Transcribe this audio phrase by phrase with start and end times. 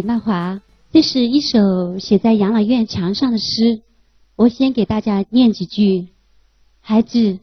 [0.00, 0.62] 李曼华。
[0.92, 3.82] 这是一首写在养老院墙上的诗，
[4.34, 6.08] 我先给大家念几句。
[6.80, 7.38] 孩子，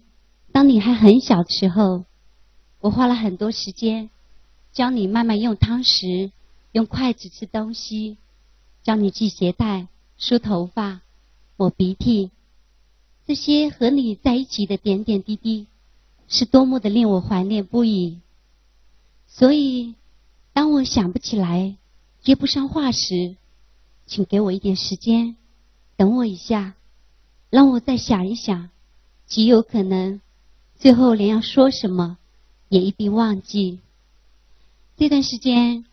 [0.52, 2.06] 当你还很小的时候，
[2.80, 4.10] 我花了很多时间
[4.74, 6.32] 教你慢慢用汤匙、
[6.72, 8.18] 用筷子吃东西，
[8.82, 9.88] 教你系鞋带、
[10.18, 11.02] 梳头发、
[11.58, 12.32] 抹鼻涕。
[13.28, 15.68] 这些和你在一起的点点滴滴，
[16.28, 18.18] 是多么的令我怀念不已。
[19.28, 19.94] 所以，
[20.54, 21.76] 当我想不起来、
[22.28, 23.38] 接不上话时，
[24.06, 25.38] 请给我一点时间，
[25.96, 26.74] 等我一下，
[27.50, 28.70] 让我再想一想。
[29.26, 30.20] 极有可能，
[30.78, 32.18] 最后连要说什么
[32.68, 33.80] 也一并忘记。
[34.98, 35.86] 这段时间，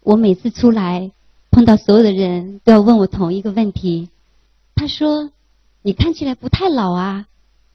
[0.00, 1.12] 我每次出来
[1.50, 4.08] 碰到所有的人都要问我同一个问题。
[4.74, 5.30] 他说。
[5.82, 7.26] 你看起来不太老啊，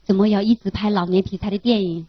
[0.02, 2.08] 怎么要一直拍老年题材的电影？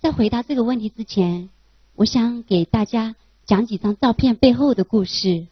[0.00, 1.48] 在回答这个问题之前，
[1.96, 3.16] 我想给大家
[3.46, 5.46] 讲几张照片背后的故事。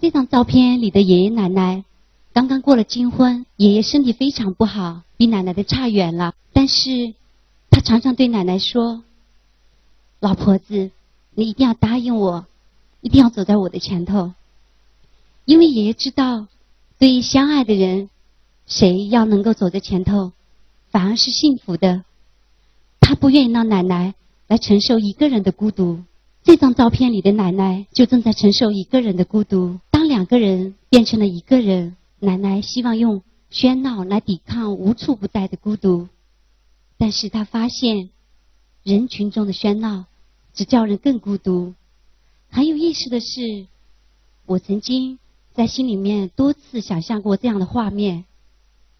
[0.00, 1.84] 这张照片里的爷爷奶奶
[2.32, 6.34] 刚刚过了金婚，爷爷身体非常不好，比奶奶的差远了。
[6.52, 7.14] 但是，
[7.70, 9.02] 他常常对奶奶说
[10.20, 10.90] ：“老婆子，
[11.34, 12.46] 你一定要答应我，
[13.00, 14.32] 一定要走在我的前头。”
[15.44, 16.46] 因为爷爷知道，
[16.98, 18.08] 对于相爱的人。
[18.66, 20.30] 谁要能够走在前头，
[20.92, 22.04] 反而是幸福的。
[23.00, 24.14] 他不愿意让奶奶
[24.46, 26.04] 来承受一个人的孤独。
[26.42, 29.78] 这张照片里的奶奶就正在承受一个人的孤独。
[29.90, 36.08] 当两个人变成了一个人，奶奶希望用喧闹来抵抗无处不在的孤独，
[36.96, 38.10] 但是她发现
[38.82, 40.06] 人群中的喧闹
[40.54, 41.74] 只叫人更孤独。
[42.48, 43.66] 很有意思的是，
[44.46, 45.18] 我曾经
[45.52, 48.24] 在心里面多次想象过这样的画面。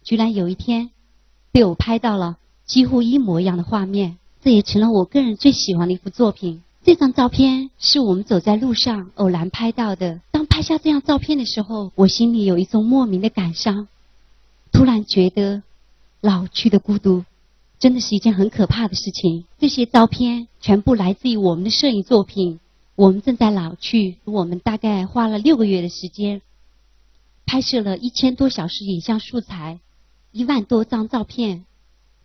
[0.03, 0.91] 居然有一天
[1.53, 6.62] 被我拍到了几乎一模一样的画面，这也成了我个人最喜欢的一幅作品。
[6.83, 10.21] 这张照片是我们走在路上偶然拍到的。
[10.31, 13.87] 当拍下这张照片的时候，我心里有一种莫名的感伤，
[14.73, 15.63] 突然觉得
[16.23, 17.25] 老去的孤独
[17.79, 19.45] 真的是一件很可怕的事情。
[19.59, 22.61] 这些照片全部来自于我们的摄影作品。
[22.97, 26.43] 我们正在老去，我们大概花了六个月的时间，
[27.47, 29.81] 拍摄了一千多小时影像素材。
[30.33, 31.65] 一万多张照片，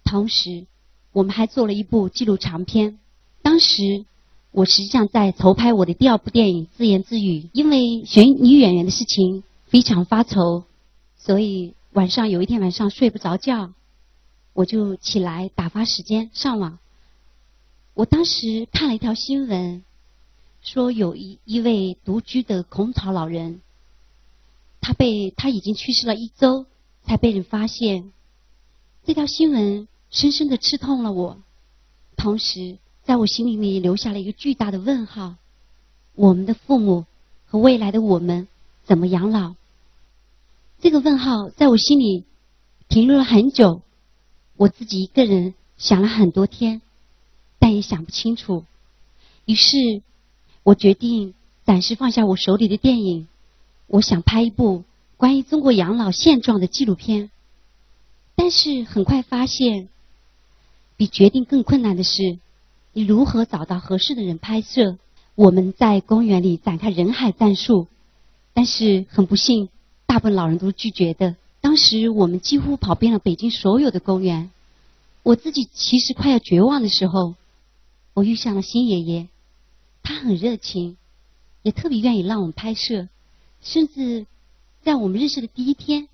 [0.03, 0.65] 同时
[1.11, 2.99] 我们还做了一部纪录长片。
[3.41, 4.05] 当时
[4.55, 10.63] 我实际上在筹拍我的第二部电影《自言自语》，因为选女演员的事情非常发愁，
[11.17, 13.73] 所以晚上有一天晚上睡不着觉，
[14.53, 16.79] 我就起来打发时间上网。
[17.95, 19.83] 我当时看了一条新闻，
[20.61, 23.59] 说有一一位独居的孔草老人，
[24.79, 26.65] 他被他已经去世了一周。
[27.07, 28.11] 才被人发现，
[29.05, 31.37] 这条新闻深深的刺痛了我，
[32.17, 35.35] 同时在我心里面也留下了一个巨大的问号：
[36.15, 37.05] 我们的父母
[37.45, 38.47] 和未来的我们
[38.83, 39.53] 怎么养老？
[40.81, 42.23] 这个问号在我心里
[42.89, 43.81] 停留了很久，
[44.57, 46.81] 我自己一个人想了很多天，
[47.59, 48.65] 但也想不清楚。
[49.45, 50.01] 于是，
[50.63, 53.27] 我决定暂时放下我手里的电影，
[53.85, 54.83] 我想拍一部。
[55.17, 57.29] 关于中国养老现状的纪录片，
[58.35, 59.87] 但是很快发现，
[60.97, 62.37] 比决定更困难的是，
[62.97, 64.97] 你如何找到合适的人拍摄？
[65.35, 67.87] 我们在公园里展开人海战术，
[68.53, 69.67] 但是很不幸，
[70.05, 71.35] 大部分老人都拒绝的。
[71.59, 74.49] 当时我们几乎跑遍了北京所有的公园，
[75.23, 77.35] 我自己其实快要绝望的时候，
[78.13, 79.27] 我遇上了新爷爷，
[80.01, 80.95] 他很热情，
[81.63, 83.09] 也特别愿意让我们拍摄，
[83.61, 84.25] 甚至。
[84.83, 86.07] 在我们认识的第一天，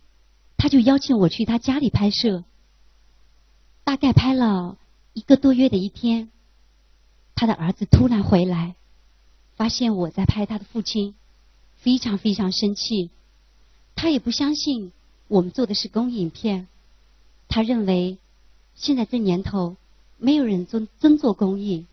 [0.55, 2.45] 他就邀请我去他家里拍摄。
[3.83, 4.77] 大概拍了
[5.11, 6.29] 一个多月的一天，
[7.41, 8.75] 他的儿子突然回来，
[9.55, 11.15] 发现我在拍他的父亲，
[11.75, 13.09] 非常非常生气。
[13.95, 14.91] 他也不相信
[15.27, 16.67] 我们做的是公益影片，
[17.47, 18.19] 他认为
[18.75, 19.75] 现在这年头
[20.19, 21.87] 没有人真真做公益，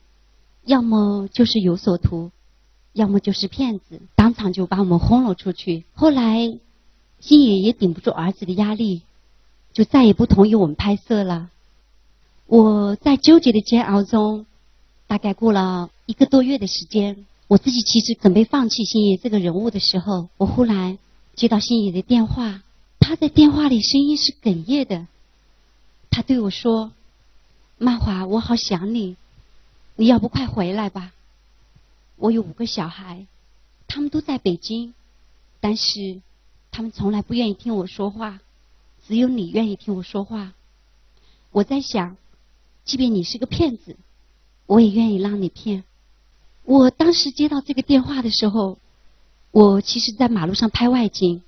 [0.66, 2.30] 要么就是有所图，
[2.92, 5.84] 要么就是骗子，当场就把我们轰了出去。
[5.94, 6.58] 后来。
[7.20, 9.02] 星爷也顶不住儿子的压力，
[9.72, 11.50] 就再也不同意我们拍摄了。
[12.46, 14.46] 我在纠结的煎熬中，
[15.08, 17.26] 大概过了一个多月的时间。
[17.48, 20.98] 我自己其实准备放弃星爷这个人物的时候，我忽然
[21.34, 22.62] 接到星爷的电话。
[23.00, 25.08] 他在电话里声音是哽咽的，
[26.10, 26.92] 他对我说
[27.78, 29.16] ：“曼华，我好想你，
[29.96, 31.12] 你要不快回来吧？
[32.16, 33.26] 我有五个小孩，
[33.88, 34.94] 他们都在北京，
[35.58, 36.20] 但是……”
[36.70, 38.40] 他们从来不愿意听我说话，
[39.08, 40.52] 只有你愿意听我说话。
[41.50, 42.18] 我在想，
[42.84, 43.96] 即便你是个骗子，
[44.68, 45.82] 我也愿意让你骗。
[46.62, 48.76] 我当时接到这个电话的时候，
[49.50, 51.40] 我其实在马路上拍外景，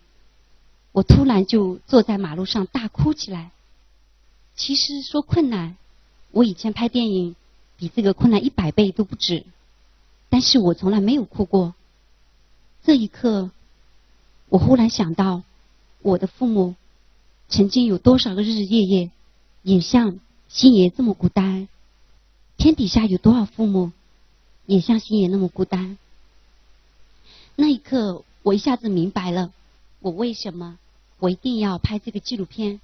[0.93, 3.50] 我突然就坐在马路上大哭起来。
[4.56, 5.76] 其实说困难，
[6.31, 7.37] 我以前拍电影
[7.76, 9.44] 比这个困难一百倍都不止，
[10.31, 11.75] 但是我从来没有哭过。
[12.82, 13.50] 这一刻，
[14.49, 15.43] 我忽然想到，
[16.00, 16.75] 我的父母
[17.50, 19.11] 曾经有多少个日日夜夜，
[19.62, 20.19] 也像
[20.49, 21.69] 星爷这么孤单。
[22.60, 23.90] 天底下有多少父母，
[24.66, 25.96] 也像星爷那么孤单？
[27.56, 29.50] 那一刻，我一下子明白了，
[30.00, 30.78] 我为什么
[31.20, 32.82] 我一定要拍这个纪录片。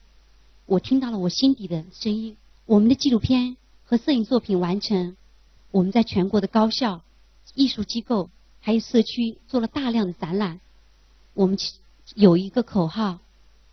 [0.64, 2.38] 我听到了我心底的声音。
[2.64, 5.14] 我们的纪录片和摄影作品完成，
[5.72, 7.02] 我们在全国的高校、
[7.54, 8.30] 艺术机构
[8.62, 10.58] 还有社区做了大量的展览。
[11.34, 11.58] 我们
[12.14, 13.18] 有一个口号，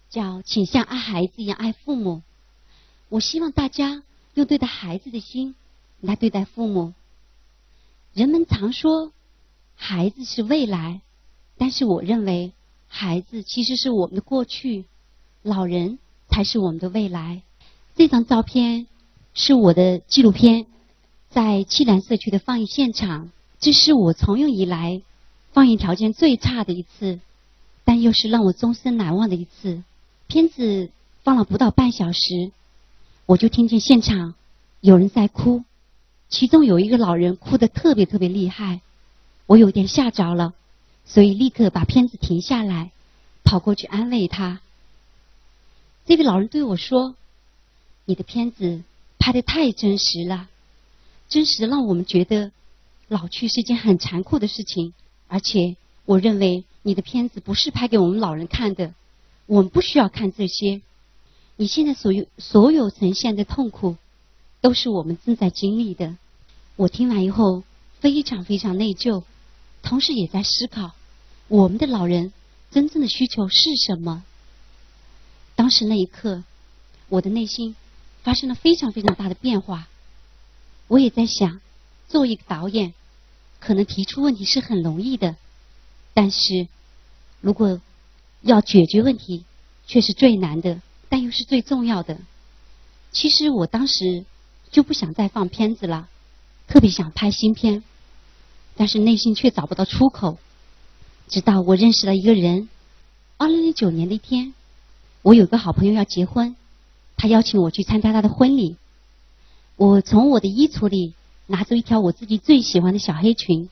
[0.09, 2.23] 叫“请像爱孩子一样爱父母”。
[3.07, 4.03] 我希望大家
[4.33, 5.55] 用对待孩子的心。
[6.07, 6.94] 来对待父母。
[8.13, 9.11] 人们常说
[9.75, 11.01] 孩子是未来，
[11.57, 12.51] 但是我认为
[12.88, 14.85] 孩子其实是我们的过去，
[15.41, 15.97] 老人
[16.29, 17.41] 才是我们的未来。
[17.95, 18.85] 这张照片
[19.33, 20.65] 是我的纪录片
[21.29, 25.01] 在七兰社区的放映现场，这是我从用以来
[25.53, 27.19] 放映条件最差的一次，
[27.83, 29.83] 但又是让我终身难忘的一次。
[30.27, 30.91] 片子
[31.23, 32.51] 放了不到半小时，
[33.25, 34.35] 我就听见现场
[34.81, 35.63] 有人在哭。
[36.30, 38.81] 其中有一个老人哭得特别特别厉害，
[39.46, 40.54] 我有点吓着了，
[41.06, 42.92] 所以立刻把片子停下来，
[43.44, 44.62] 跑过去安慰他。
[46.06, 47.16] 这位老人对我说
[48.06, 48.81] ：“你的片子
[49.20, 50.50] 拍的太真实了，
[51.30, 52.52] 真实的让我们觉得
[53.08, 54.94] 老去是一件很残酷的事情。
[55.28, 58.94] 而且我认为你的片子不是拍给我们老人看的，
[59.46, 60.81] 我们不需要看这些。
[61.56, 63.96] 你现在所有所有呈现的痛苦，
[64.63, 66.15] 都是我们正在经历的。”
[66.77, 67.63] 我听完以后
[68.00, 69.24] 非常非常内疚，
[69.83, 70.94] 同时也在思考
[71.50, 72.31] 我们的老人
[72.71, 74.24] 真正的需求是什么。
[75.56, 76.44] 当时那一刻，
[77.10, 77.75] 我的内心
[78.24, 79.88] 发生了非常非常大的变化。
[80.88, 81.62] 我也在想，
[82.07, 82.94] 作为一个导演，
[83.60, 85.36] 可能提出问题是很容易的，
[86.13, 86.68] 但是
[87.39, 87.80] 如果
[88.42, 89.44] 要解决问题，
[89.86, 92.18] 却是最难的，但又是最重要的。
[93.12, 94.25] 其实我当时
[94.74, 96.10] 就不想再放片子了。
[96.68, 97.84] 特别想拍新片，
[98.75, 100.38] 但是内心却找不到出口。
[101.30, 102.68] 直到我认识了一个人，
[103.38, 104.54] 二零零九年的一天，
[105.22, 106.56] 我有个好朋友要结婚，
[107.16, 108.75] 他邀请我去参加他的婚礼。
[109.75, 111.14] 我从我的衣橱里
[111.48, 113.70] 拿出一条我自己最喜欢的小黑裙，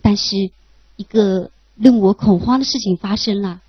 [0.00, 0.50] 但是
[0.96, 3.60] 一个令我恐慌的事情发生了，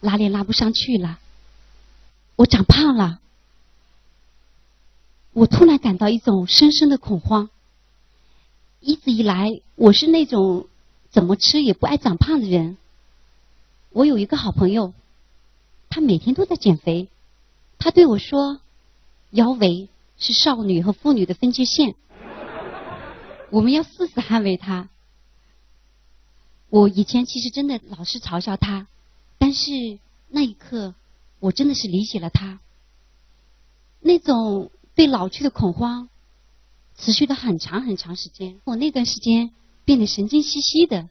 [0.00, 1.18] 拉链拉不上去了，
[2.36, 3.20] 我长胖了。
[5.36, 7.50] 我突然感到一种深深的恐慌。
[8.80, 10.66] 一直以来，我是那种
[11.10, 12.78] 怎么吃也不爱长胖的人。
[13.90, 14.94] 我有一个好朋友，
[15.90, 17.08] 他每天都在减肥。
[17.76, 18.62] 他对我说
[19.28, 21.94] ：“腰围是少女和妇女的分界线，
[23.50, 24.88] 我们要誓死捍卫它。”
[26.70, 28.86] 我以前其实真的老是嘲笑他，
[29.36, 30.94] 但是那一刻，
[31.40, 32.58] 我真的是理解了他
[34.00, 34.70] 那种。
[34.96, 36.08] 对老去的恐慌
[36.96, 38.56] 持续了很长很长时间。
[38.64, 39.50] 我那段时间
[39.84, 41.08] 变得神经兮兮的，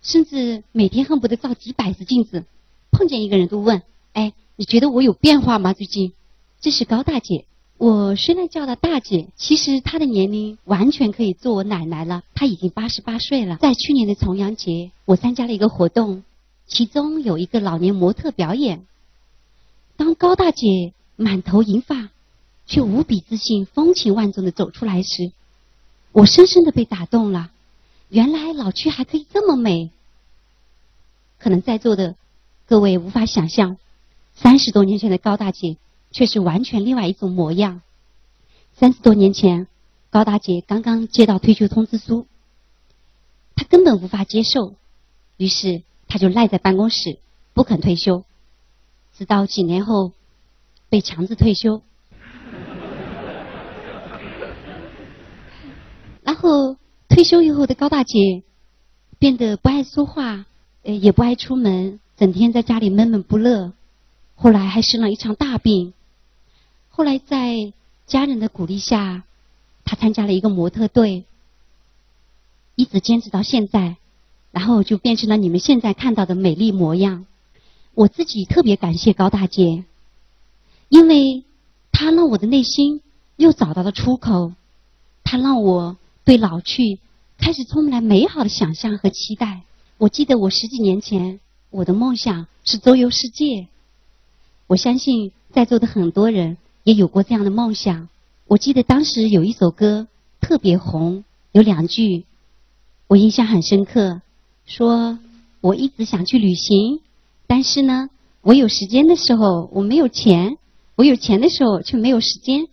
[0.00, 2.46] 甚至每天恨不得照几百次镜子，
[2.90, 3.82] 碰见一个人都问
[4.14, 6.14] ：“哎，你觉得我有变化吗？”最近，
[6.62, 7.44] 这是高大姐。
[7.76, 12.24] 我虽然叫她大姐，其实她的年龄完全可以做我奶奶了。
[12.34, 13.58] 她已经八十八岁了。
[13.58, 16.24] 在去年的重阳节，我参加了一个活动，
[16.66, 18.86] 其中有一个老年模特表演。
[19.98, 22.08] 当高大姐满头银发。
[22.68, 25.32] 却无比自信、风情万种的走出来时，
[26.12, 27.50] 我深深的被打动了。
[28.10, 29.90] 原来老去还可以这么美。
[31.38, 32.14] 可能在座的
[32.66, 33.78] 各位无法想象，
[34.34, 35.76] 三十多年前的高大姐
[36.10, 37.80] 却是完全另外一种模样。
[38.76, 39.66] 三十多年前，
[40.10, 42.26] 高大姐刚刚接到退休通知书，
[43.56, 44.74] 她根本无法接受，
[45.36, 47.18] 于是她就赖在办公室
[47.54, 48.24] 不肯退休，
[49.16, 50.12] 直到几年后
[50.90, 51.82] 被强制退休。
[56.28, 56.76] 然后
[57.08, 58.42] 退休以后的高大姐
[59.18, 60.44] 变得不爱说话，
[60.82, 63.72] 呃，也不爱出门，整天在家里闷闷不乐。
[64.34, 65.94] 后来还生了一场大病。
[66.90, 67.72] 后来在
[68.06, 69.22] 家人的鼓励下，
[69.86, 71.24] 她参加了一个模特队，
[72.74, 73.96] 一直坚持到现在，
[74.50, 77.24] 然后就变成了你们现在看到的美丽模样。
[77.94, 79.82] 我自己特别感谢高大姐，
[80.90, 81.44] 因为
[81.90, 83.00] 她让我的内心
[83.36, 84.52] 又找到了出口，
[85.24, 85.96] 她让我。
[86.28, 86.98] 对老去
[87.38, 89.62] 开始充满美好的想象和期待。
[89.96, 93.66] 我记得我十几年前，我的梦想是周游世界。
[94.66, 98.10] 我相信在座的很多人也有过这样的梦想。
[98.46, 100.06] 我记得当时有一首歌
[100.38, 102.26] 特别红，有两句
[103.06, 104.20] 我印象很深刻，
[104.66, 105.18] 说
[105.62, 107.00] 我一直想去旅行，
[107.46, 108.10] 但是呢，
[108.42, 110.58] 我有时间的时候我没有钱，
[110.94, 112.68] 我有钱的时候却没有时间。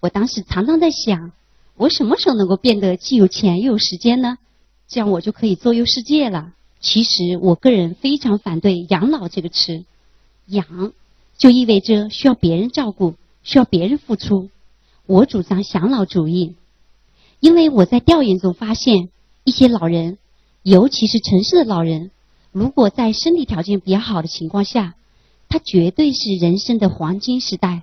[0.00, 1.32] 我当时常常在想，
[1.76, 4.38] 我什么时候能够变得既有钱又有时间呢？
[4.86, 6.52] 这样我就可以周游世界了。
[6.80, 9.84] 其实我个人非常反对“养老”这个词
[10.46, 10.92] ，“养”
[11.36, 14.50] 就意味着需要别人照顾，需要别人付出。
[15.06, 16.54] 我主张享老主义，
[17.40, 19.08] 因为我在调研中发现，
[19.44, 20.18] 一些老人，
[20.62, 22.10] 尤其是城市的老人，
[22.52, 24.94] 如果在身体条件比较好的情况下，
[25.48, 27.82] 他绝对是人生的黄金时代，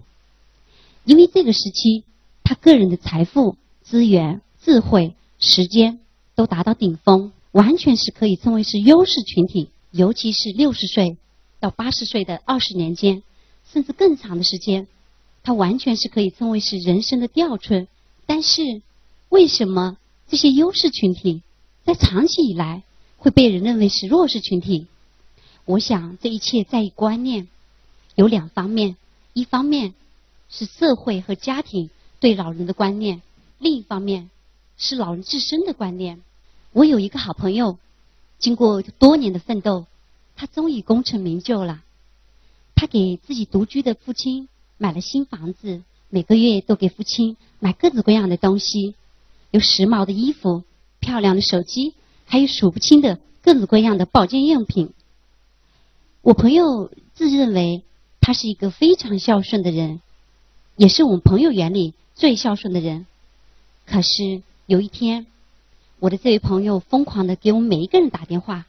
[1.03, 2.03] 因为这个时期，
[2.43, 3.55] 他个人的财富、
[3.91, 6.00] 资源、智慧、时间
[6.33, 9.67] 都达到顶峰，完全是可以称为是优势群体。
[9.91, 11.17] 尤其是六十岁
[11.60, 13.21] 到八十岁的二十年间，
[13.69, 14.88] 甚至更长的时间。
[15.43, 17.89] 它完全是可以称为是人生的吊春，
[18.25, 18.81] 但是
[19.27, 19.98] 为什么
[20.29, 21.41] 这些优势群体
[21.83, 22.83] 在长期以来
[23.17, 24.88] 会被人认为是弱势群体？
[25.65, 27.50] 我想这一切在于观念，
[28.15, 28.95] 有两方面：
[29.33, 29.93] 一方面
[30.50, 31.89] 是社会和家庭
[32.21, 33.21] 对老人的观念，
[33.62, 34.30] 另一方面
[34.75, 36.22] 是老人自身的观念。
[36.74, 37.77] 我有一个好朋友，
[38.39, 39.86] 经过多年的奋斗，
[40.36, 41.82] 他终于功成名就了。
[42.75, 44.50] 他给自己独居的父亲。
[44.77, 48.96] 买了新房子，每个月都给父亲买各种各样的东西，
[49.51, 50.63] 有时髦的衣服、
[51.00, 51.94] 漂亮的手机，
[52.25, 54.91] 还有数不清的各种各样的保健用品。
[56.24, 57.84] 我朋友自认为
[58.22, 60.01] 他是一个非常孝顺的人，
[60.77, 63.06] 也是我们朋友眼里最孝顺的人。
[63.91, 65.27] 可是有一天，
[66.00, 68.65] 我的这位朋友疯狂的给我们每一个人打电话，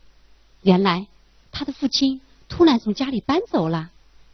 [0.63, 1.07] 原来
[1.53, 3.93] 他的父亲突然从家里搬走了，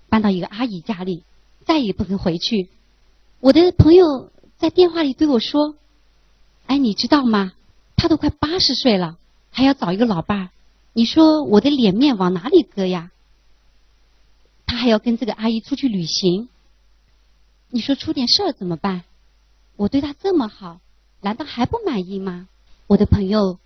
[0.09, 1.25] 搬到一个阿姨家里。
[1.67, 2.71] 再也不肯回去。
[3.41, 5.77] 我的朋友在电话里对我说
[6.65, 7.53] ：“哎，你知道吗？
[7.95, 9.19] 他都快八十岁了，
[9.51, 10.49] 还要找一个老伴儿。
[10.95, 13.11] 你说我的脸面往哪里搁呀？
[14.65, 16.49] 他还要跟这个阿姨出去旅行。
[17.69, 19.05] 你说出点事儿怎么办？
[19.79, 20.81] 我对他这么好，
[21.21, 22.49] 难道还不满意吗？”
[22.89, 23.61] 我的朋友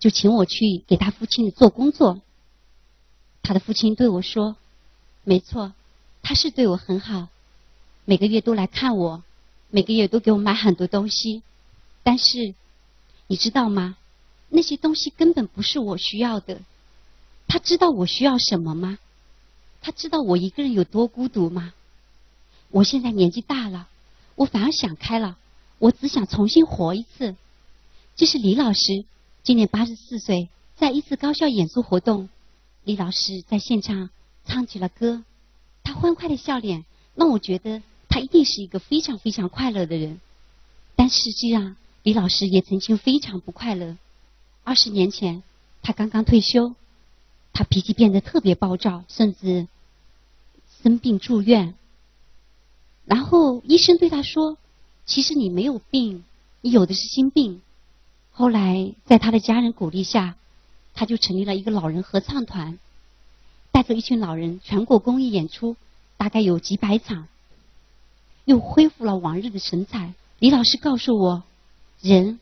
[0.00, 2.20] 就请我去给他父亲做工作。
[3.42, 4.56] 他的父亲对我说
[5.22, 5.72] ：“没错，
[6.20, 7.28] 他是对我很好。”
[8.04, 9.22] 每个月都来看我，
[9.70, 11.42] 每个月都给我买很多东西，
[12.02, 12.54] 但是
[13.28, 13.96] 你知道吗？
[14.48, 16.60] 那些东西根本不是我需要的。
[17.46, 18.98] 他知道我需要什么吗？
[19.80, 21.72] 他知道我一个人有多孤独吗？
[22.70, 23.86] 我现在年纪大了，
[24.34, 25.36] 我反而想开了，
[25.82, 27.34] 我只想重新活一次。
[28.14, 29.04] 这是李老师，
[29.42, 32.28] 今年八十四岁，在一次高校演出活动，
[32.84, 34.08] 李老师在现场
[34.44, 35.24] 唱起了歌，
[35.82, 36.84] 他欢快的笑脸
[37.16, 37.82] 让我觉得。
[38.08, 40.20] 他一定是一个非常非常快乐的人，
[40.94, 43.96] 但实际上，李老师也曾经非常不快乐。
[44.64, 45.42] 二十年前，
[45.80, 46.74] 他刚刚退休，
[47.54, 49.66] 他脾气变得特别暴躁，甚至
[50.82, 51.74] 生病住院。
[53.06, 54.58] 然后医生对他说
[55.06, 56.24] ：“其实你没有病，
[56.60, 57.60] 你有的是心病。”
[58.32, 60.36] 后来，在他的家人鼓励下，
[60.94, 62.78] 他就成立了一个老人合唱团，
[63.70, 65.76] 带着一群老人全国公益演出，
[66.16, 67.28] 大概有几百场。
[68.44, 70.14] 又恢复了往日的神采。
[70.38, 71.44] 李老师告诉我，
[72.00, 72.40] 人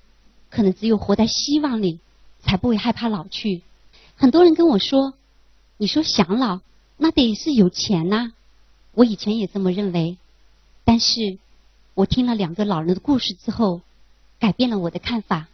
[0.48, 1.98] 可能只有活在希望里，
[2.42, 3.62] 才不会害怕老去。
[4.16, 5.12] 很多人跟我说
[5.76, 6.60] ：“你说想老，
[6.96, 8.32] 那得是有钱呐。”
[8.94, 10.16] 我以前也这么认为，
[10.84, 11.38] 但是
[12.00, 13.82] 我听了两个老人的故事之后，
[14.38, 15.48] 改变了我的看法。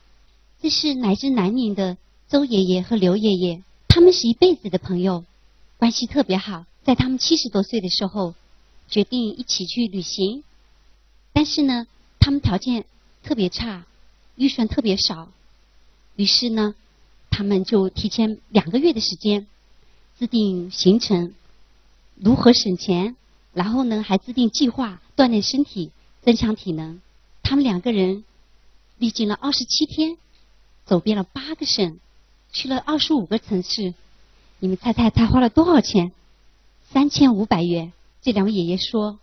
[0.62, 1.97] 这是来自南宁的
[2.29, 5.25] 周爷爷和刘爷爷，他们是一辈子的朋友，
[5.76, 6.65] 关系特别好。
[6.85, 8.35] 在他们七十多岁的时候。
[8.88, 10.45] 决定一起去旅行，
[11.33, 11.88] 但是呢，
[12.21, 12.85] 他们条件
[13.25, 13.85] 特别差，
[14.37, 15.29] 预算特别少，
[16.15, 16.76] 于是呢，
[17.29, 19.49] 他们就提前两个月的时间
[20.21, 21.35] 制定行程，
[22.15, 23.17] 如何省钱，
[23.53, 25.91] 然后呢，还制定计划锻炼身体，
[26.26, 27.00] 增强体能。
[27.45, 28.25] 他们两个人
[28.99, 30.18] 历经了二十七天，
[30.85, 32.00] 走遍了八个省，
[32.50, 33.95] 去了二十五个城市。
[34.59, 36.11] 你们猜猜他花了多少钱？
[36.90, 37.92] 三千五百元。
[38.23, 39.21] 这两位爷爷说：“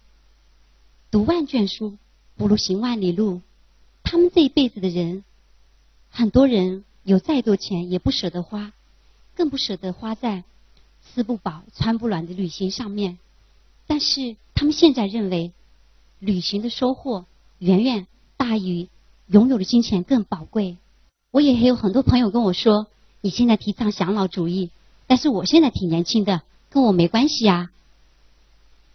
[1.11, 1.97] 读万卷书
[2.37, 3.41] 不如行万里路。”
[4.01, 5.25] 他们这一辈子的人，
[6.09, 8.71] 很多人有再多钱也不舍得花，
[9.35, 10.45] 更不舍得花在
[11.13, 13.19] 吃不饱穿不暖的旅行上面。
[13.87, 15.51] 但是他们现在认为，
[16.23, 17.25] 旅行的收获
[17.59, 18.87] 远远大于
[19.27, 20.77] 拥有的金钱更宝贵。
[21.31, 22.87] 我也还有很多朋友跟我说，
[23.19, 24.69] 你现在提倡享老主义，
[25.05, 27.71] 但是我现在挺年轻的，跟我没关系呀。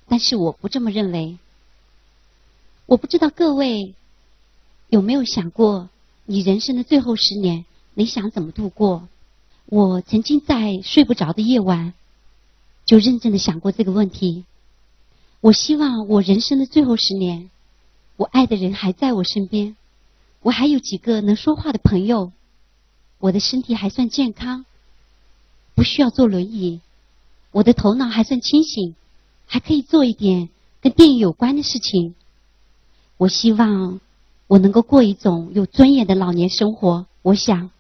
[0.07, 1.37] 但是我不这么认为。
[2.87, 3.95] 我不知道各位
[4.89, 5.91] 有没有想过，
[6.25, 9.07] 你人生的最后十年，你想怎么度过？
[9.67, 11.93] 我曾经在睡不着的夜晚，
[12.87, 14.45] 就认真的想过这个问题。
[15.41, 17.49] 我希望我人生的最后十年，
[18.17, 19.77] 我爱的人还在我身边。
[20.41, 22.33] 我还有几个能说话的朋友，
[23.19, 24.65] 我的身体还算健康，
[25.77, 26.81] 不需要坐轮椅，
[27.53, 28.97] 我的头脑还算清醒，
[29.47, 30.49] 还可以做一点
[30.81, 32.17] 跟电影有关的事情。
[33.17, 34.01] 我希望
[34.49, 37.07] 我能够过一种有尊严的老年生活。
[37.23, 37.71] 我想，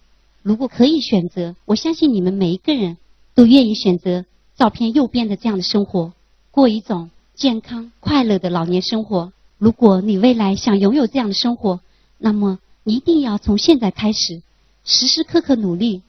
[0.43, 2.99] 如果可以选择，我相信你们每一个人
[3.35, 4.25] 都愿意选择
[4.57, 6.13] 照片右边的这样的生活，
[6.51, 9.33] 过一种健康快乐的老年生活。
[9.59, 11.79] 如果你未来想拥有这样的生活，
[12.19, 14.43] 那么，你一定要从现在开始，
[14.85, 16.03] 时时刻刻努力，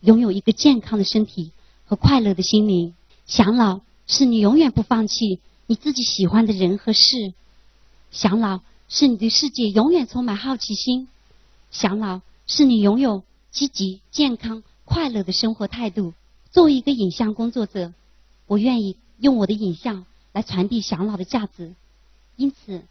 [0.00, 1.50] 拥有一个健康的身体
[1.86, 2.94] 和快乐的心灵。
[3.26, 7.32] 享老是你永远不放弃你自己喜欢的人和事，
[8.12, 11.08] 享老是你对世界永远充满好奇心，
[11.72, 16.14] 享老是你拥有积极、健康、快乐的生活态度。
[16.52, 17.92] 作为一个影像工作者，
[18.46, 21.72] 我愿意用我的影像来传递享老的价值。
[22.36, 22.82] 因此，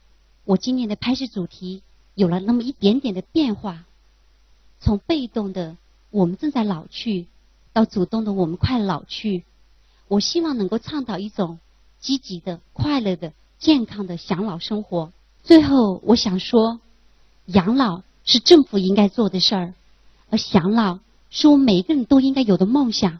[0.46, 1.84] 我今年的拍摄主题。
[2.16, 3.84] 有了那么一点点的变化，
[4.80, 5.76] 从被动的
[6.12, 7.28] 我们正在老去，
[7.74, 9.44] 到主动的我们快老去。
[10.08, 11.60] 我希望能够倡导一种
[12.00, 15.12] 积极的、快乐的、健康的享老生活。
[15.44, 16.80] 最后，我想说，
[17.48, 19.74] 养老是政府应该做的事儿，
[20.30, 21.00] 而享老
[21.30, 23.20] 是我们每一个人都应该有的梦想。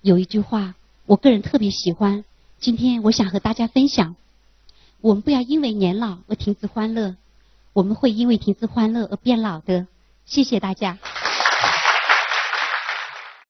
[0.00, 2.24] 有一句话，我个人特别喜欢，
[2.62, 4.14] 今天我想和大家分享：
[5.00, 7.16] 我们不要因为年老而停止欢乐。
[7.72, 9.88] 我们会因为停止欢乐而变老的。
[10.26, 10.96] 谢谢大家。